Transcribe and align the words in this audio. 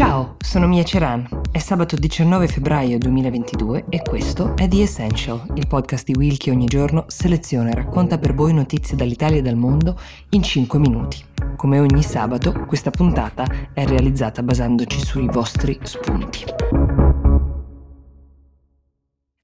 Ciao, 0.00 0.36
sono 0.38 0.66
Mia 0.66 0.82
Ceran. 0.82 1.28
È 1.52 1.58
sabato 1.58 1.94
19 1.94 2.48
febbraio 2.48 2.96
2022 2.96 3.84
e 3.90 4.00
questo 4.00 4.56
è 4.56 4.66
The 4.66 4.80
Essential, 4.80 5.44
il 5.56 5.66
podcast 5.66 6.06
di 6.06 6.14
Will 6.16 6.38
che 6.38 6.50
ogni 6.50 6.64
giorno 6.64 7.04
seleziona 7.08 7.68
e 7.68 7.74
racconta 7.74 8.16
per 8.16 8.32
voi 8.32 8.54
notizie 8.54 8.96
dall'Italia 8.96 9.40
e 9.40 9.42
dal 9.42 9.56
mondo 9.56 10.00
in 10.30 10.42
5 10.42 10.78
minuti. 10.78 11.22
Come 11.54 11.80
ogni 11.80 12.02
sabato, 12.02 12.64
questa 12.66 12.88
puntata 12.90 13.44
è 13.74 13.84
realizzata 13.84 14.42
basandoci 14.42 14.98
sui 15.04 15.26
vostri 15.26 15.78
spunti. 15.82 16.44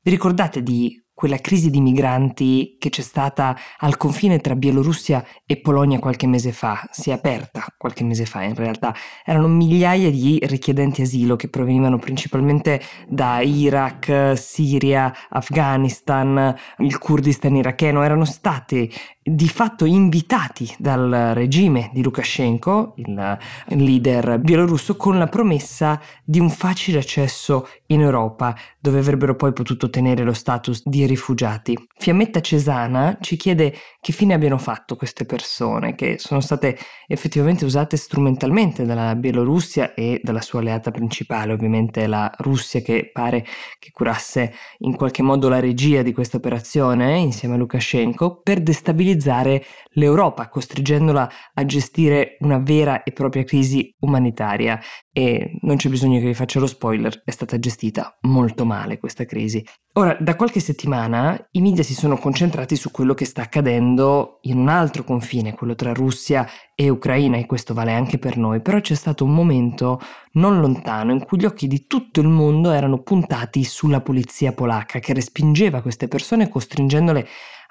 Vi 0.00 0.11
ricordate 0.11 0.62
di 0.62 1.05
quella 1.16 1.38
crisi 1.38 1.70
di 1.70 1.80
migranti 1.80 2.76
che 2.78 2.90
c'è 2.90 3.00
stata 3.00 3.56
al 3.78 3.96
confine 3.96 4.38
tra 4.38 4.54
Bielorussia 4.54 5.24
e 5.46 5.56
Polonia 5.56 5.98
qualche 5.98 6.26
mese 6.26 6.52
fa, 6.52 6.86
si 6.90 7.08
è 7.08 7.14
aperta 7.14 7.64
qualche 7.78 8.04
mese 8.04 8.26
fa 8.26 8.43
in 8.43 8.54
realtà, 8.54 8.94
erano 9.24 9.48
migliaia 9.48 10.10
di 10.10 10.38
richiedenti 10.43 11.00
asilo 11.00 11.34
che 11.34 11.48
provenivano 11.48 11.98
principalmente 11.98 12.82
da 13.08 13.40
Iraq, 13.40 14.34
Siria, 14.36 15.10
Afghanistan, 15.30 16.54
il 16.80 16.98
Kurdistan 16.98 17.57
iracheno, 17.57 18.02
erano 18.02 18.26
stati 18.26 18.93
di 19.29 19.48
fatto 19.48 19.86
invitati 19.86 20.72
dal 20.79 21.32
regime 21.35 21.90
di 21.94 22.02
Lukashenko, 22.02 22.93
il 22.96 23.38
leader 23.68 24.38
bielorusso, 24.38 24.96
con 24.96 25.18
la 25.18 25.26
promessa 25.26 25.98
di 26.22 26.38
un 26.38 26.50
facile 26.50 26.98
accesso 26.98 27.66
in 27.86 28.02
Europa, 28.02 28.54
dove 28.86 29.00
avrebbero 29.00 29.35
poi 29.35 29.53
potuto 29.53 29.86
ottenere 29.86 30.22
lo 30.22 30.32
status 30.32 30.82
di 30.85 31.07
rifugiati. 31.07 31.77
Fiammetta 31.99 32.41
Cesana 32.41 33.19
ci 33.20 33.36
chiede 33.36 33.75
che 34.00 34.12
fine 34.12 34.33
abbiano 34.33 34.58
fatto 34.58 34.94
queste 34.94 35.25
persone, 35.25 35.97
che 35.97 36.19
sono 36.19 36.41
state 36.41 36.78
effettivamente 37.08 37.64
usate 37.64 37.97
strumentalmente 37.97 38.84
dalla 38.84 39.17
Bielorussia 39.17 39.94
e 39.94 40.20
dalla 40.22 40.41
sua 40.41 40.60
alleata 40.60 40.92
principale, 40.92 41.52
ovviamente 41.52 42.06
la 42.06 42.33
Russia, 42.38 42.80
che 42.80 43.10
pare 43.12 43.44
che 43.80 43.91
curasse 43.91 44.55
in 44.78 44.94
qualche 44.94 45.22
modo 45.22 45.48
la 45.48 45.58
regia 45.58 46.03
di 46.03 46.12
questa 46.12 46.36
operazione 46.36 47.19
insieme 47.19 47.56
a 47.56 47.58
Lukashenko, 47.58 48.41
per 48.42 48.60
destabilizzare 48.60 49.64
l'Europa, 49.94 50.48
costringendola 50.48 51.28
a 51.55 51.64
gestire 51.64 52.36
una 52.41 52.58
vera 52.58 53.03
e 53.03 53.10
propria 53.10 53.42
crisi 53.42 53.92
umanitaria. 54.00 54.78
E 55.19 55.56
non 55.62 55.77
c'è 55.77 55.89
bisogno 55.89 56.19
che 56.19 56.27
vi 56.27 56.34
faccia 56.34 56.61
lo 56.61 56.67
spoiler, 56.67 57.22
è 57.25 57.31
stata 57.31 57.59
gestita 57.59 58.19
molto 58.22 58.67
male 58.67 58.98
questa 58.98 59.25
crisi. 59.25 59.64
Ora, 59.95 60.14
da 60.20 60.36
qualche 60.36 60.61
settimana 60.61 61.42
i 61.53 61.62
media 61.62 61.83
si 61.83 61.95
sono 61.95 62.19
concentrati 62.19 62.77
su 62.77 62.91
quello 62.91 63.14
che 63.14 63.25
sta 63.25 63.41
accadendo 63.41 64.41
in 64.42 64.59
un 64.59 64.69
altro 64.69 65.05
confine, 65.05 65.55
quello 65.55 65.75
tra 65.75 65.94
Russia 65.94 66.47
e 66.75 66.91
Ucraina, 66.91 67.39
e 67.39 67.47
questo 67.47 67.72
vale 67.72 67.94
anche 67.94 68.19
per 68.19 68.37
noi, 68.37 68.61
però 68.61 68.78
c'è 68.78 68.92
stato 68.92 69.25
un 69.25 69.33
momento 69.33 69.98
non 70.33 70.61
lontano 70.61 71.12
in 71.12 71.25
cui 71.25 71.39
gli 71.39 71.47
occhi 71.47 71.67
di 71.67 71.87
tutto 71.87 72.20
il 72.20 72.28
mondo 72.28 72.70
erano 72.70 72.98
puntati 72.98 73.64
sulla 73.64 74.03
polizia 74.03 74.53
polacca 74.53 74.98
che 74.98 75.14
respingeva 75.14 75.81
queste 75.81 76.09
persone 76.09 76.50
costringendole 76.50 77.20
a 77.20 77.27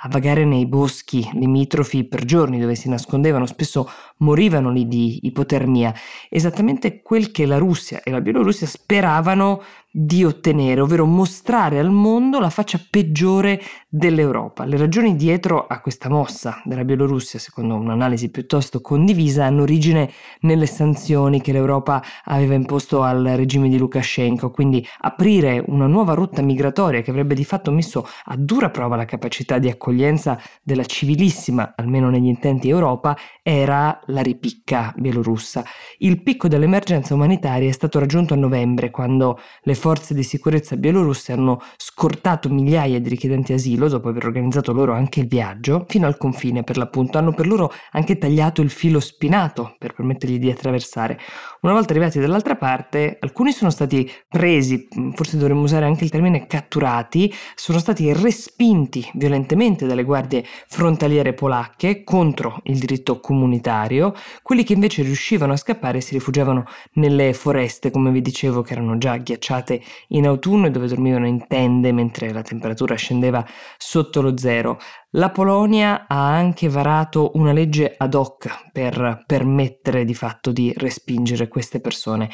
vagare 0.09 0.45
nei 0.45 0.65
boschi 0.65 1.27
limitrofi 1.33 2.03
per 2.03 2.25
giorni 2.25 2.59
dove 2.59 2.75
si 2.75 2.89
nascondevano, 2.89 3.45
spesso 3.45 3.89
morivano 4.17 4.69
lì 4.71 4.87
di 4.87 5.19
ipotermia, 5.23 5.93
esattamente 6.29 7.01
quel 7.01 7.31
che 7.31 7.45
la 7.45 7.57
Russia 7.57 8.01
e 8.03 8.11
la 8.11 8.21
Bielorussia 8.21 8.67
speravano 8.67 9.61
di 9.97 10.25
ottenere, 10.25 10.81
ovvero 10.81 11.05
mostrare 11.05 11.79
al 11.79 11.89
mondo 11.89 12.41
la 12.41 12.49
faccia 12.49 12.77
peggiore 12.89 13.61
dell'Europa. 13.87 14.65
Le 14.65 14.75
ragioni 14.75 15.15
dietro 15.15 15.67
a 15.67 15.79
questa 15.79 16.09
mossa 16.09 16.61
della 16.65 16.83
Bielorussia, 16.83 17.39
secondo 17.39 17.75
un'analisi 17.75 18.29
piuttosto 18.29 18.81
condivisa, 18.81 19.45
hanno 19.45 19.61
origine 19.61 20.11
nelle 20.41 20.65
sanzioni 20.65 21.39
che 21.39 21.53
l'Europa 21.53 22.03
aveva 22.25 22.55
imposto 22.55 23.03
al 23.03 23.23
regime 23.23 23.69
di 23.69 23.77
Lukashenko, 23.77 24.51
quindi 24.51 24.85
aprire 24.99 25.63
una 25.67 25.87
nuova 25.87 26.13
rotta 26.13 26.41
migratoria 26.41 26.99
che 26.99 27.11
avrebbe 27.11 27.33
di 27.33 27.45
fatto 27.45 27.71
messo 27.71 28.05
a 28.25 28.35
dura 28.35 28.69
prova 28.69 28.97
la 28.97 29.05
capacità 29.05 29.59
di 29.59 29.69
accoglienza 29.85 30.41
della 30.63 30.83
civilissima, 30.83 31.73
almeno 31.75 32.09
negli 32.09 32.25
intenti 32.25 32.69
Europa, 32.69 33.15
era 33.43 33.99
la 34.07 34.21
ripicca 34.21 34.91
bielorussa. 34.97 35.63
Il 35.99 36.23
picco 36.23 36.47
dell'emergenza 36.47 37.13
umanitaria 37.13 37.69
è 37.69 37.71
stato 37.71 37.99
raggiunto 37.99 38.33
a 38.33 38.37
novembre, 38.37 38.89
quando 38.89 39.39
le 39.61 39.75
forze 39.75 40.15
di 40.15 40.23
sicurezza 40.23 40.75
bielorusse 40.75 41.33
hanno 41.33 41.61
scortato 41.77 42.49
migliaia 42.49 42.99
di 42.99 43.09
richiedenti 43.09 43.53
asilo 43.53 43.87
dopo 43.87 44.09
aver 44.09 44.25
organizzato 44.25 44.73
loro 44.73 44.93
anche 44.93 45.19
il 45.19 45.27
viaggio 45.27 45.85
fino 45.87 46.07
al 46.07 46.17
confine 46.17 46.63
per 46.63 46.77
l'appunto. 46.77 47.19
Hanno 47.19 47.33
per 47.33 47.45
loro 47.45 47.71
anche 47.91 48.17
tagliato 48.17 48.61
il 48.61 48.71
filo 48.71 48.99
spinato 48.99 49.75
per 49.77 49.93
permettergli 49.93 50.39
di 50.39 50.49
attraversare. 50.49 51.19
Una 51.61 51.73
volta 51.73 51.91
arrivati 51.91 52.19
dall'altra 52.19 52.55
parte, 52.55 53.17
alcuni 53.19 53.51
sono 53.51 53.69
stati 53.69 54.09
presi, 54.27 54.87
forse 55.13 55.37
dovremmo 55.37 55.61
usare 55.61 55.85
anche 55.85 56.03
il 56.03 56.09
termine 56.09 56.47
catturati, 56.47 57.31
sono 57.53 57.77
stati 57.77 58.11
respinti 58.13 59.07
violentemente 59.13 59.74
dalle 59.83 60.03
guardie 60.03 60.45
frontaliere 60.67 61.33
polacche 61.33 62.05
contro 62.05 62.61
il 62.63 62.79
diritto 62.79 63.19
comunitario. 63.19 64.13
Quelli 64.41 64.63
che 64.63 64.71
invece 64.71 65.03
riuscivano 65.03 65.51
a 65.51 65.57
scappare 65.57 65.99
si 65.99 66.13
rifugiavano 66.13 66.63
nelle 66.93 67.33
foreste, 67.33 67.91
come 67.91 68.11
vi 68.11 68.21
dicevo, 68.21 68.61
che 68.61 68.71
erano 68.71 68.97
già 68.97 69.17
ghiacciate 69.17 69.81
in 70.09 70.25
autunno 70.25 70.67
e 70.67 70.71
dove 70.71 70.87
dormivano 70.87 71.27
in 71.27 71.45
tende 71.47 71.91
mentre 71.91 72.31
la 72.31 72.43
temperatura 72.43 72.95
scendeva 72.95 73.45
sotto 73.77 74.21
lo 74.21 74.37
zero. 74.37 74.79
La 75.11 75.31
Polonia 75.31 76.05
ha 76.07 76.33
anche 76.33 76.69
varato 76.69 77.31
una 77.33 77.51
legge 77.51 77.95
ad 77.97 78.13
hoc 78.13 78.69
per 78.71 79.23
permettere 79.25 80.05
di 80.05 80.13
fatto 80.13 80.51
di 80.51 80.73
respingere 80.77 81.47
queste 81.47 81.81
persone. 81.81 82.29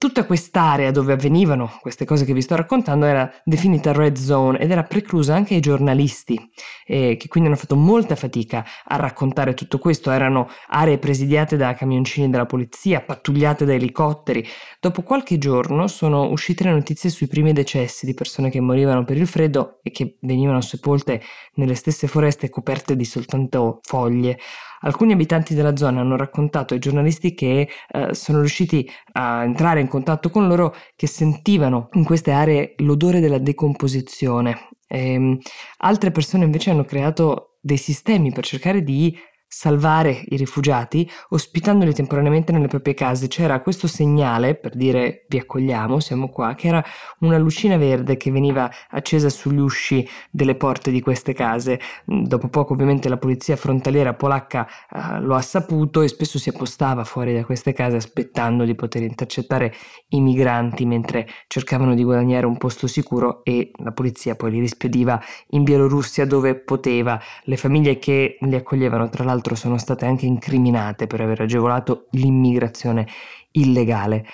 Tutta 0.00 0.24
quest'area 0.24 0.90
dove 0.92 1.12
avvenivano 1.12 1.76
queste 1.78 2.06
cose 2.06 2.24
che 2.24 2.32
vi 2.32 2.40
sto 2.40 2.56
raccontando 2.56 3.04
era 3.04 3.30
definita 3.44 3.92
red 3.92 4.16
zone 4.16 4.58
ed 4.58 4.70
era 4.70 4.82
preclusa 4.82 5.34
anche 5.34 5.52
ai 5.52 5.60
giornalisti, 5.60 6.40
eh, 6.86 7.18
che 7.18 7.28
quindi 7.28 7.50
hanno 7.50 7.58
fatto 7.58 7.76
molta 7.76 8.16
fatica 8.16 8.64
a 8.82 8.96
raccontare 8.96 9.52
tutto 9.52 9.76
questo. 9.76 10.10
Erano 10.10 10.48
aree 10.68 10.96
presidiate 10.96 11.58
da 11.58 11.74
camioncini 11.74 12.30
della 12.30 12.46
polizia, 12.46 13.02
pattugliate 13.02 13.66
da 13.66 13.74
elicotteri. 13.74 14.42
Dopo 14.80 15.02
qualche 15.02 15.36
giorno 15.36 15.86
sono 15.86 16.30
uscite 16.30 16.64
le 16.64 16.72
notizie 16.72 17.10
sui 17.10 17.26
primi 17.26 17.52
decessi 17.52 18.06
di 18.06 18.14
persone 18.14 18.48
che 18.48 18.60
morivano 18.62 19.04
per 19.04 19.18
il 19.18 19.26
freddo 19.26 19.80
e 19.82 19.90
che 19.90 20.16
venivano 20.22 20.62
sepolte 20.62 21.20
nelle 21.56 21.74
stesse 21.74 22.06
foreste 22.06 22.48
coperte 22.48 22.96
di 22.96 23.04
soltanto 23.04 23.80
foglie. 23.82 24.38
Alcuni 24.80 25.12
abitanti 25.12 25.54
della 25.54 25.76
zona 25.76 26.00
hanno 26.00 26.16
raccontato 26.16 26.74
ai 26.74 26.80
giornalisti 26.80 27.34
che 27.34 27.68
eh, 27.88 28.14
sono 28.14 28.38
riusciti 28.38 28.88
a 29.12 29.44
entrare 29.44 29.80
in 29.80 29.88
contatto 29.88 30.30
con 30.30 30.46
loro 30.46 30.74
che 30.96 31.06
sentivano 31.06 31.88
in 31.92 32.04
queste 32.04 32.30
aree 32.30 32.74
l'odore 32.78 33.20
della 33.20 33.38
decomposizione. 33.38 34.68
E, 34.86 35.12
ehm, 35.12 35.38
altre 35.78 36.10
persone 36.10 36.44
invece 36.44 36.70
hanno 36.70 36.84
creato 36.84 37.56
dei 37.60 37.76
sistemi 37.76 38.32
per 38.32 38.44
cercare 38.44 38.82
di 38.82 39.16
salvare 39.52 40.22
i 40.28 40.36
rifugiati 40.36 41.10
ospitandoli 41.30 41.92
temporaneamente 41.92 42.52
nelle 42.52 42.68
proprie 42.68 42.94
case. 42.94 43.26
C'era 43.26 43.60
questo 43.60 43.88
segnale 43.88 44.54
per 44.54 44.76
dire 44.76 45.24
vi 45.28 45.38
accogliamo, 45.38 45.98
siamo 45.98 46.28
qua, 46.28 46.54
che 46.54 46.68
era 46.68 46.84
una 47.18 47.36
lucina 47.36 47.76
verde 47.76 48.16
che 48.16 48.30
veniva 48.30 48.70
accesa 48.90 49.28
sugli 49.28 49.58
usci 49.58 50.08
delle 50.30 50.54
porte 50.54 50.92
di 50.92 51.00
queste 51.00 51.32
case. 51.32 51.80
Dopo 52.04 52.46
poco 52.46 52.74
ovviamente 52.74 53.08
la 53.08 53.16
polizia 53.16 53.56
frontaliera 53.56 54.14
polacca 54.14 54.68
uh, 54.92 55.20
lo 55.20 55.34
ha 55.34 55.42
saputo 55.42 56.00
e 56.02 56.08
spesso 56.08 56.38
si 56.38 56.50
appostava 56.50 57.02
fuori 57.02 57.34
da 57.34 57.44
queste 57.44 57.72
case 57.72 57.96
aspettando 57.96 58.64
di 58.64 58.76
poter 58.76 59.02
intercettare 59.02 59.74
i 60.10 60.20
migranti 60.20 60.86
mentre 60.86 61.26
cercavano 61.48 61.96
di 61.96 62.04
guadagnare 62.04 62.46
un 62.46 62.56
posto 62.56 62.86
sicuro 62.86 63.42
e 63.42 63.72
la 63.78 63.90
polizia 63.90 64.36
poi 64.36 64.52
li 64.52 64.60
rispediva 64.60 65.20
in 65.48 65.64
Bielorussia 65.64 66.24
dove 66.24 66.54
poteva. 66.54 67.20
Le 67.42 67.56
famiglie 67.56 67.98
che 67.98 68.38
li 68.40 68.54
accoglievano 68.54 69.08
tra 69.08 69.24
l'altro 69.24 69.38
l'altro 69.40 69.54
sono 69.54 69.78
state 69.78 70.04
anche 70.04 70.26
incriminate 70.26 71.06
per 71.06 71.22
aver 71.22 71.40
agevolato 71.40 72.08
l'immigrazione 72.10 73.06
illegale. 73.52 74.26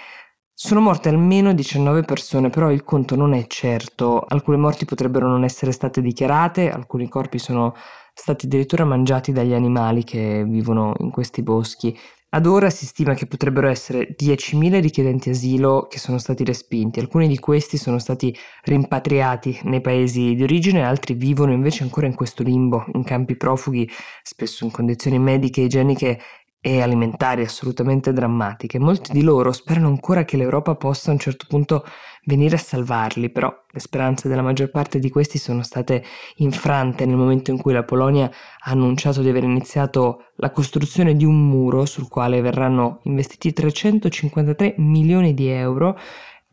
Sono 0.52 0.80
morte 0.80 1.08
almeno 1.08 1.52
19 1.52 2.02
persone, 2.02 2.50
però 2.50 2.72
il 2.72 2.82
conto 2.82 3.14
non 3.14 3.34
è 3.34 3.46
certo. 3.46 4.25
Alcune 4.26 4.56
morti 4.56 4.84
potrebbero 4.84 5.28
non 5.28 5.44
essere 5.44 5.70
state 5.70 6.00
dichiarate, 6.00 6.70
alcuni 6.70 7.08
corpi 7.08 7.38
sono 7.38 7.75
stati 8.12 8.46
addirittura 8.46 8.84
mangiati 8.84 9.32
dagli 9.32 9.52
animali 9.52 10.02
che 10.02 10.44
vivono 10.44 10.94
in 10.98 11.10
questi 11.10 11.42
boschi. 11.42 11.96
Ad 12.28 12.44
ora 12.46 12.70
si 12.70 12.87
stima 12.87 13.14
che 13.14 13.26
potrebbero 13.26 13.69
essere 13.69 14.14
10.000 14.14 14.81
richiedenti 14.81 15.31
asilo 15.31 15.87
che 15.88 15.99
sono 15.99 16.19
stati 16.19 16.44
respinti, 16.44 16.99
alcuni 17.00 17.28
di 17.28 17.38
questi 17.38 17.78
sono 17.78 17.99
stati 17.99 18.37
rimpatriati 18.64 19.61
nei 19.64 19.81
paesi 19.81 20.34
di 20.34 20.43
origine, 20.43 20.82
altri 20.84 21.14
vivono 21.14 21.52
invece 21.52 21.84
ancora 21.84 22.06
in 22.06 22.14
questo 22.14 22.43
limbo, 22.43 22.84
in 22.94 23.05
campi 23.05 23.37
profughi, 23.37 23.88
spesso 24.23 24.64
in 24.64 24.70
condizioni 24.70 25.19
mediche 25.19 25.62
e 25.62 25.64
igieniche 25.64 26.20
e 26.66 26.82
alimentari 26.82 27.42
assolutamente 27.42 28.12
drammatiche. 28.12 28.80
Molti 28.80 29.12
di 29.12 29.22
loro 29.22 29.52
sperano 29.52 29.86
ancora 29.86 30.24
che 30.24 30.36
l'Europa 30.36 30.74
possa 30.74 31.10
a 31.10 31.12
un 31.12 31.20
certo 31.20 31.46
punto 31.48 31.84
venire 32.24 32.56
a 32.56 32.58
salvarli, 32.58 33.30
però 33.30 33.56
le 33.70 33.78
speranze 33.78 34.26
della 34.26 34.42
maggior 34.42 34.70
parte 34.72 34.98
di 34.98 35.08
questi 35.08 35.38
sono 35.38 35.62
state 35.62 36.02
infrante 36.38 37.06
nel 37.06 37.14
momento 37.14 37.52
in 37.52 37.58
cui 37.58 37.72
la 37.72 37.84
Polonia 37.84 38.24
ha 38.24 38.70
annunciato 38.72 39.22
di 39.22 39.28
aver 39.28 39.44
iniziato 39.44 40.24
la 40.38 40.50
costruzione 40.50 41.14
di 41.14 41.24
un 41.24 41.40
muro 41.48 41.86
sul 41.86 42.08
quale 42.08 42.40
verranno 42.40 42.98
investiti 43.04 43.52
353 43.52 44.74
milioni 44.78 45.34
di 45.34 45.46
euro 45.46 45.96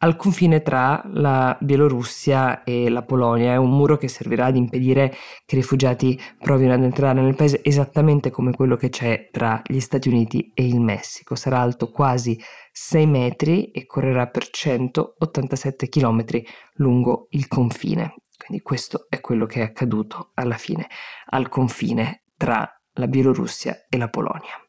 al 0.03 0.17
confine 0.17 0.61
tra 0.61 1.01
la 1.13 1.57
Bielorussia 1.61 2.63
e 2.63 2.89
la 2.89 3.03
Polonia. 3.03 3.53
È 3.53 3.55
un 3.55 3.69
muro 3.69 3.95
che 3.95 4.09
servirà 4.09 4.47
ad 4.47 4.57
impedire 4.57 5.15
che 5.45 5.55
i 5.55 5.59
rifugiati 5.59 6.19
provino 6.37 6.73
ad 6.73 6.83
entrare 6.83 7.21
nel 7.21 7.35
paese 7.35 7.61
esattamente 7.63 8.29
come 8.29 8.51
quello 8.51 8.75
che 8.75 8.89
c'è 8.89 9.29
tra 9.31 9.61
gli 9.65 9.79
Stati 9.79 10.09
Uniti 10.09 10.51
e 10.53 10.67
il 10.67 10.81
Messico. 10.81 11.35
Sarà 11.35 11.59
alto 11.59 11.89
quasi 11.89 12.37
6 12.73 13.07
metri 13.07 13.71
e 13.71 13.85
correrà 13.85 14.27
per 14.27 14.49
187 14.49 15.87
km 15.87 16.25
lungo 16.73 17.27
il 17.29 17.47
confine. 17.47 18.15
Quindi 18.37 18.61
questo 18.61 19.05
è 19.07 19.21
quello 19.21 19.45
che 19.45 19.61
è 19.61 19.63
accaduto 19.63 20.31
alla 20.33 20.57
fine 20.57 20.85
al 21.27 21.47
confine 21.47 22.25
tra 22.35 22.69
la 22.95 23.07
Bielorussia 23.07 23.85
e 23.87 23.97
la 23.97 24.09
Polonia. 24.09 24.62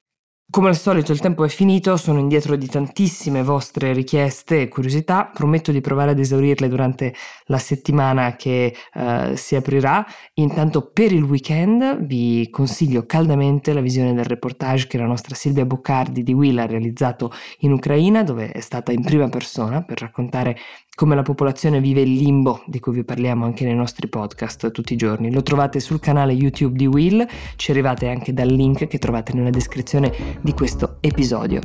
Come 0.51 0.69
al 0.69 0.77
solito 0.77 1.11
il 1.11 1.19
tempo 1.19 1.43
è 1.45 1.49
finito, 1.49 1.97
sono 1.97 2.21
indietro 2.21 2.55
di 2.55 2.69
tantissime 2.69 3.43
vostre 3.43 3.93
richieste 3.93 4.61
e 4.61 4.69
curiosità, 4.69 5.29
prometto 5.33 5.73
di 5.73 5.81
provare 5.81 6.13
ad 6.13 6.19
esaurirle 6.21 6.69
durante 6.69 7.13
la 7.47 7.59
settimana 7.59 8.37
che 8.37 8.73
uh, 8.95 9.35
si 9.35 9.57
aprirà. 9.57 10.07
Intanto 10.35 10.91
per 10.93 11.11
il 11.11 11.25
weekend 11.25 12.05
vi 12.05 12.49
consiglio 12.51 13.05
caldamente 13.05 13.73
la 13.73 13.81
visione 13.81 14.15
del 14.15 14.27
reportage 14.27 14.87
che 14.87 14.99
la 14.99 15.07
nostra 15.07 15.35
Silvia 15.35 15.65
Boccardi 15.65 16.23
di 16.23 16.35
Will 16.35 16.59
ha 16.59 16.67
realizzato 16.67 17.33
in 17.61 17.73
Ucraina, 17.73 18.23
dove 18.23 18.53
è 18.53 18.61
stata 18.61 18.93
in 18.93 19.03
prima 19.03 19.29
persona 19.29 19.83
per 19.83 20.03
raccontare 20.03 20.57
come 20.95 21.15
la 21.15 21.23
popolazione 21.23 21.81
vive 21.81 22.03
il 22.03 22.13
limbo 22.13 22.63
di 22.67 22.79
cui 22.79 22.95
vi 22.95 23.05
parliamo 23.05 23.45
anche 23.45 23.65
nei 23.65 23.75
nostri 23.75 24.09
podcast 24.09 24.71
tutti 24.71 24.93
i 24.93 24.97
giorni. 24.97 25.33
Lo 25.33 25.43
trovate 25.43 25.81
sul 25.81 26.01
canale 26.01 26.33
YouTube 26.33 26.77
di 26.77 26.87
Will, 26.87 27.27
ci 27.57 27.71
arrivate 27.71 28.09
anche 28.09 28.33
dal 28.33 28.49
link 28.49 28.87
che 28.87 28.99
trovate 28.99 29.33
nella 29.33 29.51
descrizione 29.51 30.13
di 30.41 30.53
questo 30.53 30.99
episodio. 31.01 31.61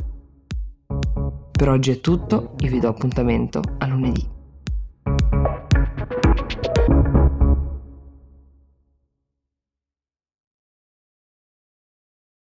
Per 1.52 1.68
oggi 1.68 1.90
è 1.90 2.00
tutto, 2.00 2.54
io 2.58 2.70
vi 2.70 2.80
do 2.80 2.88
appuntamento 2.88 3.60
a 3.78 3.86
lunedì. 3.86 4.29